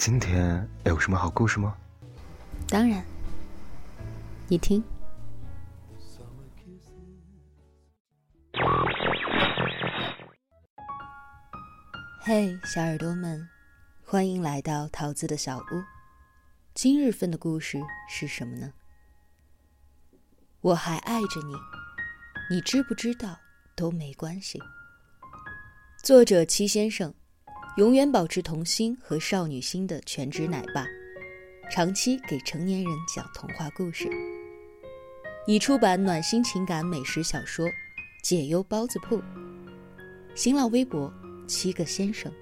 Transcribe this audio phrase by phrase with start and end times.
[0.00, 1.76] 今天有什么好故事吗？
[2.66, 3.04] 当然，
[4.48, 4.82] 你听。
[12.18, 13.46] 嘿，小耳朵们，
[14.02, 15.84] 欢迎来到桃子的小屋。
[16.72, 18.72] 今日份的故事是什么呢？
[20.62, 21.54] 我还爱着你，
[22.48, 23.38] 你知不知道
[23.76, 24.58] 都没关系。
[26.02, 27.12] 作者七先生，
[27.76, 30.84] 永远保持童心和少女心的全职奶爸，
[31.70, 34.08] 长期给成年人讲童话故事。
[35.46, 37.66] 已出版暖心情感美食小说
[38.22, 39.18] 《解忧包子铺》。
[40.34, 41.12] 新浪微博。
[41.46, 42.32] 七个先生，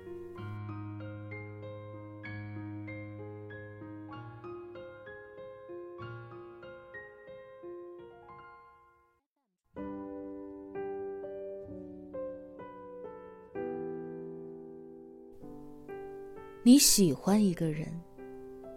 [16.68, 17.88] 你喜欢一个人，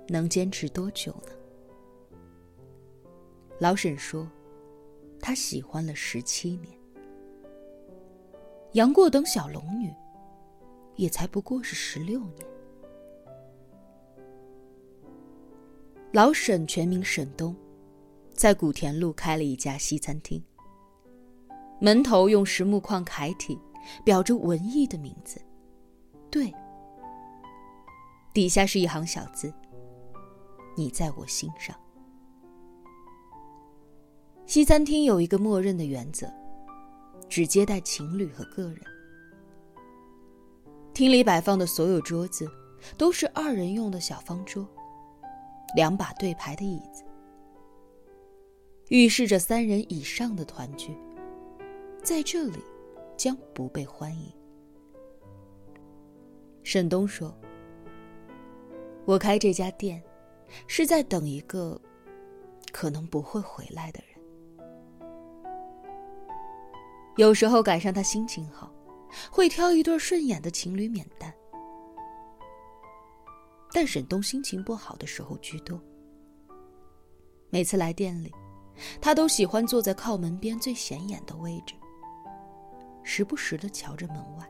[0.08, 1.34] 能坚持多久呢？
[3.59, 4.25] 老沈说，
[5.20, 6.69] 他喜欢了十七年。
[8.72, 9.94] 杨过等小龙女。
[10.95, 12.47] 也才不过是十六年。
[16.14, 17.53] 老沈全名沈东，
[18.34, 20.42] 在古田路开了一家西餐厅。
[21.81, 23.59] 门头用实木框楷体
[24.06, 25.42] 裱着文艺的名字，
[26.30, 26.53] 对。
[28.33, 29.53] 底下是一行小字
[30.77, 31.75] ：“你在我心上。”
[34.47, 36.31] 西餐厅有一个默认的原则，
[37.29, 38.81] 只接待情侣和个人。
[40.93, 42.49] 厅里摆放的所有桌子，
[42.97, 44.67] 都是二人用的小方桌，
[45.75, 47.03] 两把对排的椅子，
[48.89, 50.97] 预示着三人以上的团聚，
[52.03, 52.59] 在这里
[53.16, 54.31] 将不被欢迎。
[56.63, 57.33] 沈东说
[59.06, 60.01] ：“我开这家店，
[60.67, 61.79] 是在等一个
[62.72, 64.12] 可能不会回来的人。
[67.17, 68.72] 有时候赶上他心情好。”
[69.29, 71.35] 会挑一对顺眼的情侣免单，
[73.73, 75.78] 但沈东心情不好的时候居多。
[77.50, 78.33] 每次来店里，
[79.01, 81.75] 他都喜欢坐在靠门边最显眼的位置，
[83.03, 84.47] 时不时的瞧着门外。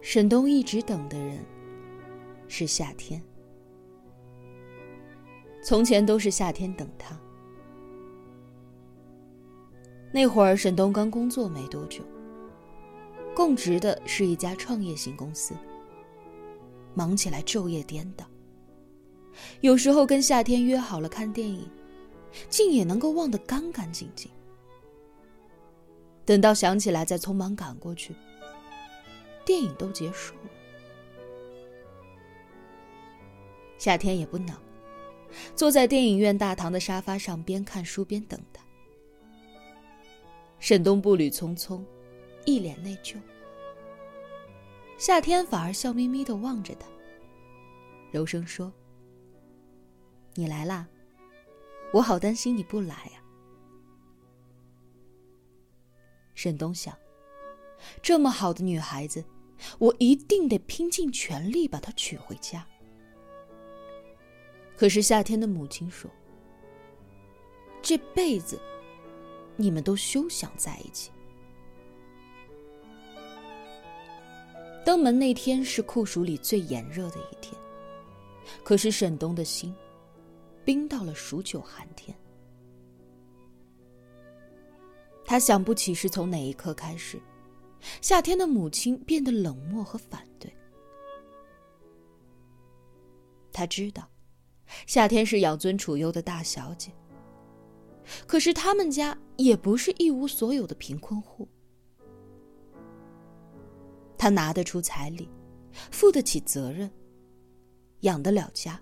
[0.00, 1.44] 沈东一直等的人
[2.48, 3.22] 是夏天。
[5.62, 7.18] 从前都是夏天等他。
[10.12, 12.02] 那会儿沈东刚工作没多久，
[13.36, 15.54] 供职的是一家创业型公司，
[16.94, 18.24] 忙起来昼夜颠倒。
[19.60, 21.68] 有时候跟夏天约好了看电影，
[22.48, 24.30] 竟也能够忘得干干净净。
[26.24, 28.14] 等到想起来再匆忙赶过去，
[29.44, 30.50] 电影都结束了。
[33.78, 34.54] 夏天也不恼。
[35.54, 38.64] 坐在电影院大堂的沙发上，边看书边等他。
[40.58, 41.84] 沈东步履匆匆，
[42.44, 43.16] 一脸内疚。
[44.98, 46.88] 夏天反而笑眯眯的望着他，
[48.10, 48.72] 柔声说
[50.34, 50.88] ：“你来啦，
[51.92, 53.22] 我好担心你不来呀。”
[56.34, 56.92] 沈东想，
[58.02, 59.24] 这么好的女孩子，
[59.78, 62.66] 我一定得拼尽全力把她娶回家。
[64.76, 66.10] 可是夏天的母亲说
[67.82, 68.58] ：“这辈子，
[69.56, 71.10] 你们都休想在一起。”
[74.82, 77.54] 登门那天是酷暑里最炎热的一天，
[78.64, 79.74] 可是沈东的心
[80.64, 82.16] 冰到了数九寒天。
[85.26, 87.20] 他想不起是从哪一刻开始，
[88.00, 90.52] 夏天的母亲变得冷漠和反对。
[93.52, 94.08] 他知道。
[94.86, 96.92] 夏天是养尊处优的大小姐，
[98.24, 101.48] 可是他们家也不是一无所有的贫困户。
[104.16, 105.28] 他拿得出彩礼，
[105.90, 106.88] 负得起责任，
[108.02, 108.80] 养得了家。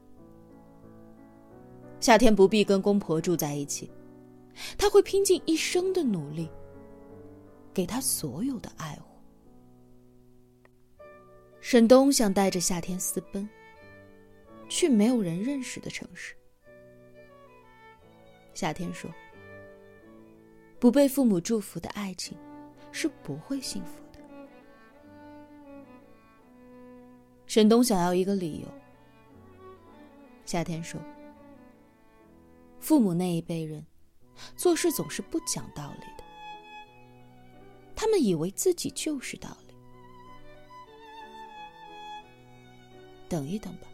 [2.00, 3.90] 夏天不必跟公婆住在一起，
[4.76, 6.50] 他会拼尽一生的努力，
[7.78, 9.04] 给他所有的爱护。
[11.60, 13.48] 沈东想带着夏天私奔。
[14.68, 16.34] 去没有人认识的城市。
[18.52, 19.08] 夏天说
[20.80, 22.36] ：“不被父母祝福的爱情，
[22.90, 24.18] 是不会幸福的。”
[27.46, 28.66] 沈东想要一个理由。
[30.44, 31.00] 夏天说
[32.80, 33.86] ：“父母那一辈人
[34.56, 36.24] 做事总是不讲道理的，
[38.00, 39.74] 他们以为自己就是道理。
[43.28, 43.88] 等一等吧，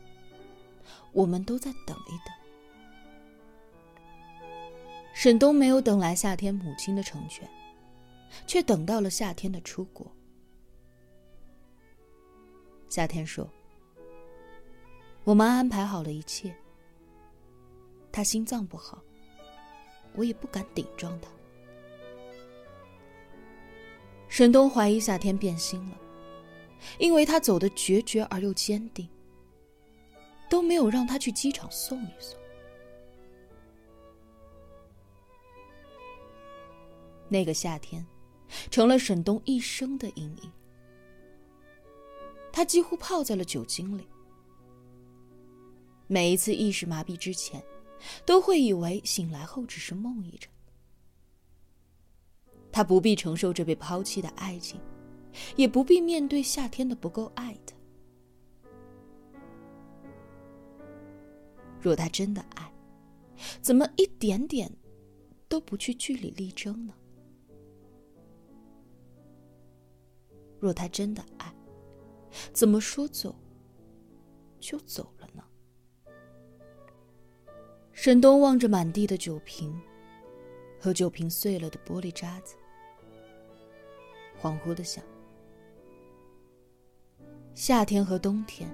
[1.13, 2.35] 我们都在等一等。
[5.15, 7.49] 沈东没有等来夏天母亲的成全，
[8.47, 10.07] 却等到了夏天的出国。
[12.91, 13.49] 夏天说
[15.25, 16.55] ：“我们安排好了一切。
[18.13, 19.03] 他心脏不好，
[20.13, 21.29] 我也不敢顶撞他。”
[24.35, 25.97] 沈东怀疑夏天变心了，
[26.99, 29.09] 因为他走的决绝而又坚定。
[30.51, 32.37] 都没有让他去机场送一送。
[37.29, 38.05] 那个夏天，
[38.73, 40.53] 成了沈东一生的阴影。
[42.53, 44.05] 他几乎泡在了酒精里，
[46.09, 47.63] 每一次意识麻痹之前，
[48.27, 50.53] 都会以为醒来后只是梦一场。
[52.75, 54.81] 他不必承受这被抛弃的爱情，
[55.55, 57.73] 也不必面对夏天的不够爱他。
[61.81, 62.73] 若他真的爱，
[63.63, 64.69] 怎么一点点
[65.49, 66.93] 都不去据理力争呢？
[70.59, 71.55] 若他真的爱，
[72.53, 73.37] 怎么说走
[74.59, 75.45] 就走了呢？
[77.93, 79.81] 沈东望着满地的酒瓶
[80.81, 82.57] 和酒瓶碎了的玻璃渣子，
[84.45, 85.03] 恍惚的想：
[87.55, 88.69] 夏天和冬天，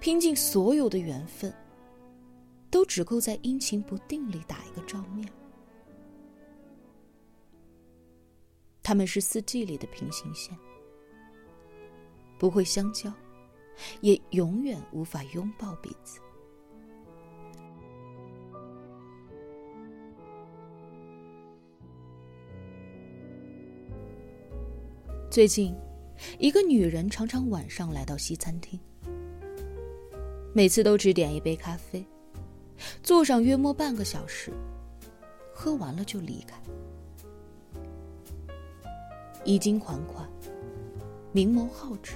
[0.00, 1.54] 拼尽所有的缘分。
[2.70, 5.32] 都只够在阴晴不定里打一个照面。
[8.82, 10.58] 他们是四季里的平行线，
[12.36, 13.12] 不会相交，
[14.00, 16.18] 也永远无法拥抱彼此。
[25.34, 25.74] 最近，
[26.38, 28.78] 一个女人常常晚上来到西餐厅，
[30.52, 32.06] 每次都只点一杯咖啡。
[33.02, 34.52] 坐上约莫半个小时，
[35.52, 36.56] 喝完了就离开。
[39.42, 40.24] 衣襟款款，
[41.32, 42.14] 明眸皓齿，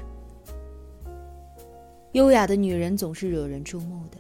[2.13, 4.19] 优雅的女人总是惹人注目的。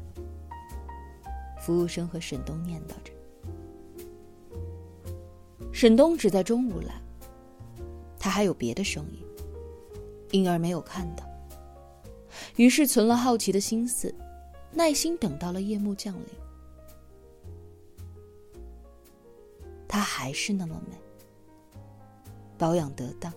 [1.61, 3.12] 服务生和沈东念叨着。
[5.73, 7.01] 沈东只在中午来，
[8.38, 9.19] 还有别的声音，
[10.31, 11.25] 因而没有看到。
[12.55, 14.14] 于是存了好奇的心思。
[14.70, 16.25] 耐心等到了夜幕降临，
[19.88, 20.96] 她还是那么美，
[22.56, 23.32] 保养得当，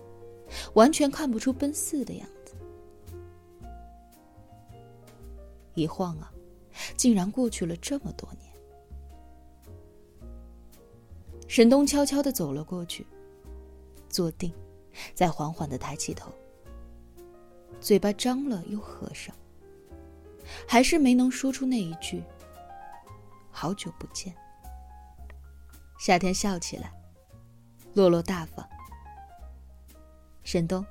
[0.74, 2.54] 完全看不出奔四的样子。
[5.74, 6.32] 一晃啊，
[6.96, 8.52] 竟然过去了这么多年。
[11.48, 13.04] 沈东悄悄的走了过去，
[14.08, 14.52] 坐定，
[15.14, 16.32] 再缓缓的抬起头，
[17.80, 19.34] 嘴巴张了又合上。
[20.66, 22.22] 还是没能说出那一句
[23.50, 24.34] “好久不见”。
[25.98, 26.92] 夏天笑起来，
[27.94, 28.68] 落落大方。
[30.42, 30.84] 沈东，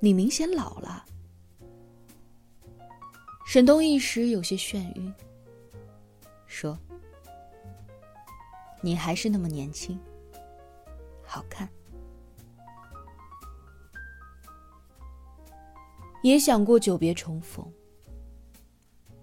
[0.00, 1.04] 你明显老了。
[3.46, 5.14] 沈东一时有些眩晕，
[6.46, 6.78] 说
[8.80, 9.98] ：“你还是那么年轻，
[11.22, 11.68] 好看。”
[16.28, 17.66] 也想过久别重逢。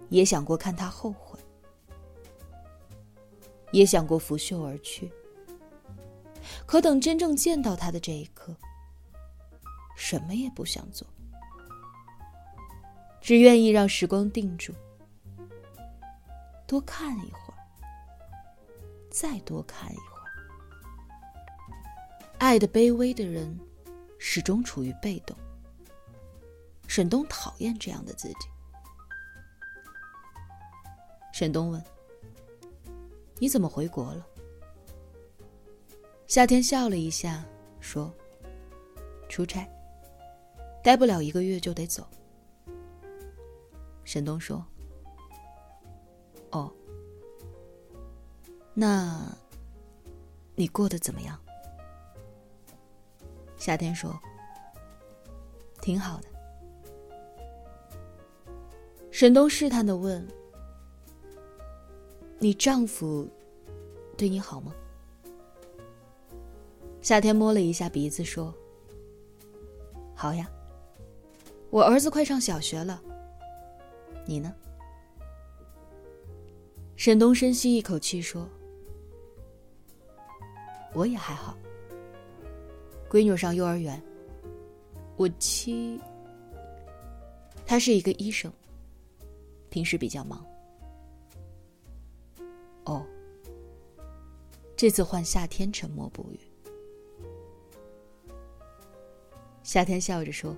[0.09, 1.39] 也想过看他后悔，
[3.71, 5.11] 也想过拂袖而去。
[6.65, 8.55] 可等真正见到他的这一刻，
[9.95, 11.07] 什么也不想做，
[13.21, 14.73] 只愿意让时光定住，
[16.65, 17.61] 多看一会儿，
[19.11, 20.25] 再多看一会儿。
[22.39, 23.59] 爱的卑微的人，
[24.17, 25.37] 始终处于被动。
[26.87, 28.47] 沈东讨厌这样的自己。
[31.33, 31.83] 沈东问
[33.39, 34.25] ：“你怎么回国了？”
[36.27, 37.43] 夏天笑了一下，
[37.79, 38.13] 说
[39.29, 39.67] ：“出差，
[40.83, 42.07] 待不了一个月就得走。”
[44.05, 44.65] 沈东说
[46.51, 46.71] ：“哦，
[48.73, 49.35] 那
[50.55, 51.37] 你过得怎么样？”
[53.57, 54.17] 夏天说
[55.81, 56.29] ：“挺好的。”
[59.17, 60.27] 沈东试探的问。
[62.37, 63.25] 你丈夫
[64.17, 64.75] 对你好吗？
[67.01, 68.53] 夏天摸了一下鼻子说
[70.13, 70.51] ：“好呀，
[71.69, 73.01] 我儿子快上小学了。
[74.25, 74.53] 你呢？”
[76.97, 78.45] 沈东深吸一口气说
[80.93, 81.55] ：“我也还好。
[83.09, 84.03] 闺女上幼儿园，
[85.15, 86.01] 我妻……
[87.65, 88.51] 他是一个医生，
[89.75, 90.41] 平时比较忙。
[92.85, 93.05] 哦，
[94.77, 96.39] 这次换夏天沉默不语。
[99.63, 100.55] 夏天笑着说：‘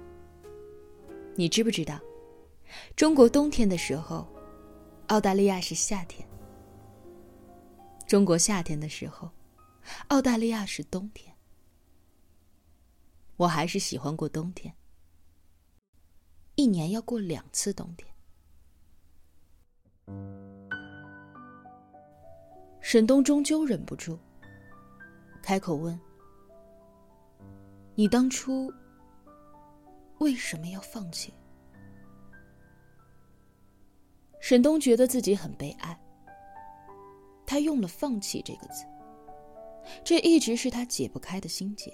[1.36, 2.00] 你知不知道，
[2.96, 4.28] 中国冬天的时候，
[5.08, 6.24] 澳大利亚是夏天；
[8.06, 9.32] 中国夏天的时候，
[10.10, 11.36] 澳大利亚是冬天。
[13.38, 14.76] 我还是喜欢过冬天。’”
[16.54, 18.08] 一年要过两次冬天。
[22.90, 24.18] 沈东终究忍不住，
[25.44, 26.00] 开口问
[27.96, 28.74] ：“你当初
[30.20, 31.34] 为什么要放弃？”
[34.40, 36.00] 沈东觉得自己很悲哀。
[37.46, 38.86] 他用了“放弃”这个字，
[40.02, 41.92] 这一直是他解不开的心结。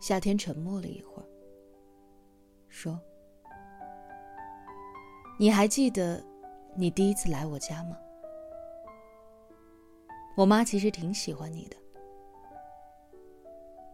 [0.00, 1.28] 夏天沉默了一会儿，
[2.70, 2.98] 说
[5.38, 6.24] ：“你还记得
[6.78, 7.96] 你第一次来我家吗？
[10.36, 11.76] 我妈其实挺喜欢你的。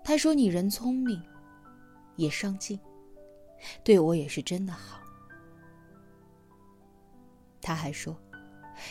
[0.03, 1.23] 她说你人聪明，
[2.17, 2.77] 也上进，
[3.85, 5.01] 对我也是真的好。
[7.61, 8.17] 她还说，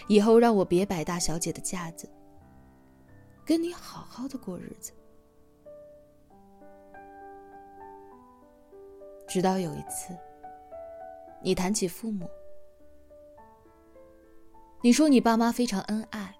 [0.07, 2.09] 以后让我别摆大小姐的架子，
[3.45, 4.93] 跟你好好的过日子。”
[9.27, 10.17] 直到有一次，
[11.41, 12.29] 你谈起父母，
[14.83, 16.35] 你说你爸妈非常恩爱，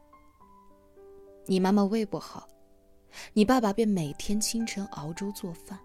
[1.46, 2.48] 你妈妈胃不好，
[3.34, 5.80] 你爸爸便每天清晨熬粥做饭。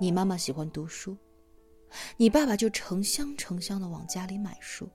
[0.00, 1.16] 你妈妈喜欢读书，
[2.16, 4.88] 你爸爸就成箱成箱的往家里买书。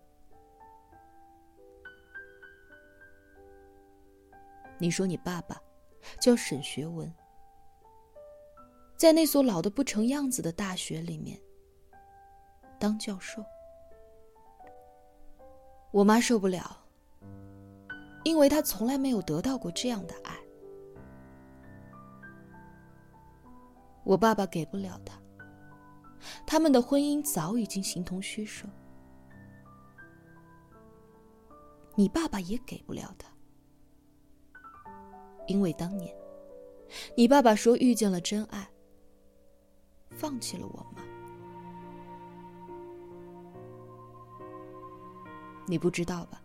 [4.77, 5.61] 你说你爸爸
[6.21, 7.13] 叫沈学文。
[8.95, 11.37] 在那所老的不成样子的大学里面，
[12.79, 13.43] 当教授。
[15.91, 16.77] 我妈受不了，
[18.23, 20.37] 因为她从来没有得到过这样的爱。
[24.03, 25.19] 我爸爸给不了她，
[26.45, 28.67] 他们的婚姻早已经形同虚设。
[31.95, 33.27] 你爸爸也给不了她，
[35.47, 36.15] 因为当年，
[37.17, 38.69] 你爸爸说遇见了真爱。
[40.11, 40.85] 放弃了我
[45.69, 46.41] 你不知道吧？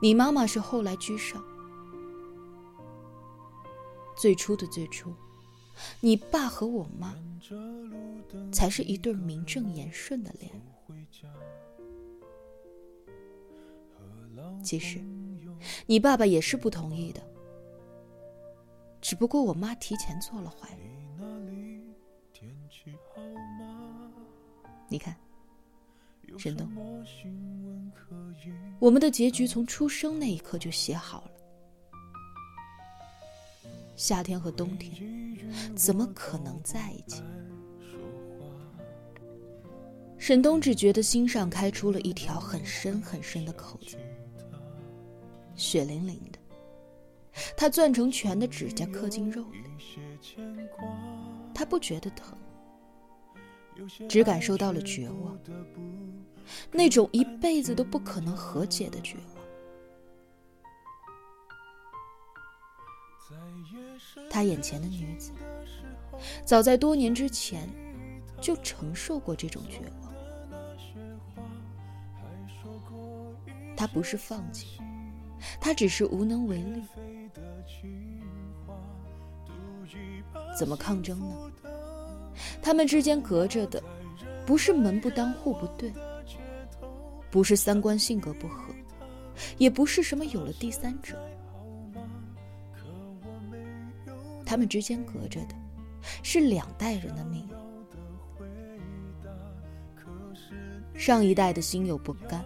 [0.00, 1.44] 你妈妈是后来居上。
[4.16, 5.12] 最初的最初，
[6.00, 7.14] 你爸和我妈
[8.50, 10.62] 才是一对名正言顺的恋人。
[14.64, 14.98] 其实，
[15.86, 17.20] 你爸爸也是不同意的，
[19.00, 20.88] 只不过我妈提前做了怀孕。
[24.88, 25.14] 你看，
[26.38, 26.70] 沈东，
[28.78, 31.30] 我们的结局从出生那一刻就写好了。
[33.96, 35.36] 夏天和冬天
[35.74, 37.24] 怎么可能在一起？
[40.16, 43.96] 沈东只觉得心上开出了一条很深很深的口子，
[45.56, 46.38] 血淋淋的，
[47.56, 49.58] 他攥成拳的指甲刻进肉里，
[51.52, 52.38] 他不觉得疼。
[54.08, 55.38] 只感受到了绝望，
[56.70, 59.24] 那种一辈子都不可能和解的绝望。
[64.30, 65.32] 他眼前的女子，
[66.44, 67.68] 早在多年之前
[68.40, 70.14] 就承受过这种绝望。
[73.76, 74.80] 他不是放弃，
[75.60, 76.82] 他只是无能为力。
[80.56, 81.52] 怎么抗争呢？
[82.60, 83.82] 他们之间隔着的，
[84.44, 85.92] 不是门不当户不对，
[87.30, 88.74] 不是三观性格不合，
[89.58, 91.18] 也不是什么有了第三者。
[94.46, 95.54] 他们之间隔着的，
[96.22, 97.46] 是两代人的命。
[100.94, 102.44] 上一代的心有不甘，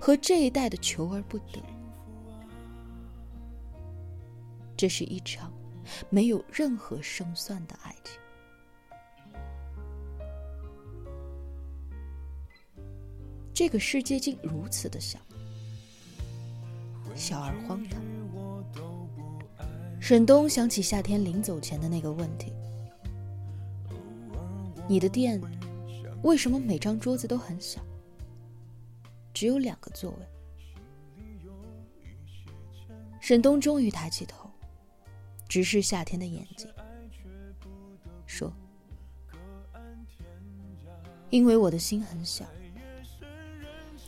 [0.00, 1.60] 和这一代的求而不得。
[4.76, 5.52] 这是一场
[6.10, 8.21] 没有任何胜算的爱情。
[13.62, 15.20] 这个世界竟如此的小，
[17.14, 18.02] 小而荒唐。
[20.00, 22.52] 沈东想起夏天临走前的那个问题
[24.88, 25.40] ：“你的店
[26.24, 27.80] 为什么每张桌子都很小，
[29.32, 30.26] 只有两个座位。
[33.20, 34.50] 沈东终于抬起头，
[35.48, 36.68] 直视夏天的眼睛，
[38.26, 38.52] 说
[41.30, 42.44] ：“因为我的心很小，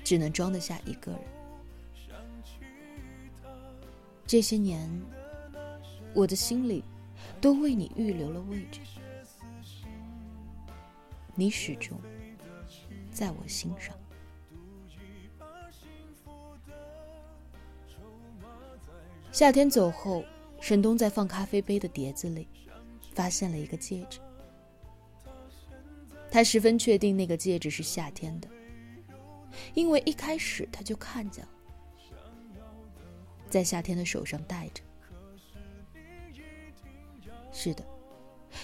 [0.04, 1.20] 只能装得下一个人。
[4.26, 4.88] 这些年，
[6.12, 6.84] 我的心里
[7.40, 8.80] 都为你预留了位置，
[11.34, 11.98] 你始终
[13.10, 13.96] 在我心上。”
[19.32, 20.24] 夏天走后，
[20.60, 22.46] 沈东在放咖啡杯的碟子里
[23.14, 24.20] 发现了一个戒指。
[26.30, 28.48] 他十分确定那个戒指是夏天的，
[29.74, 31.50] 因为一开始他就看见了，
[33.48, 34.82] 在夏天的手上戴着。
[37.52, 37.84] 是的，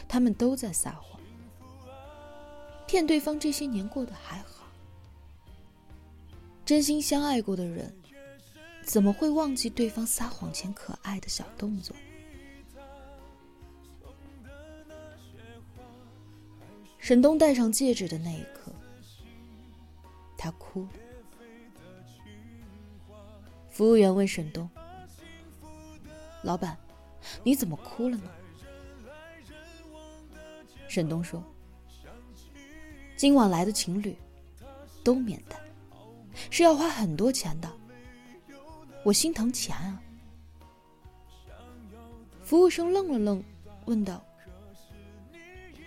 [0.09, 1.21] 他们都在撒谎，
[2.87, 4.67] 骗对方这些年过得还好。
[6.65, 7.95] 真心相爱过的人。
[8.83, 11.95] 怎么会忘记对方撒谎前可爱的小动作？
[16.99, 18.60] 沈东戴上戒指的那一刻，
[20.73, 20.87] 哭。
[23.69, 24.69] 服务员问沈东
[26.43, 26.77] ：“老板，
[27.43, 28.31] 你怎么哭了呢？”
[30.87, 31.43] 沈东说
[33.17, 34.17] ：“今晚来的情侣
[35.03, 35.61] 都免单，
[36.51, 37.71] 是要花很多钱的。”
[39.03, 40.03] 我心疼钱啊！
[42.43, 43.43] 服务生愣了愣，
[43.87, 44.23] 问道：“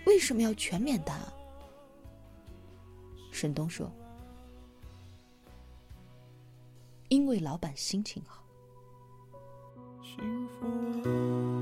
[0.04, 1.32] 为什么要全免单？”啊？”
[3.30, 3.88] 沈东说
[7.24, 8.44] ：“因为老板心情好。”
[10.04, 11.53] 幸福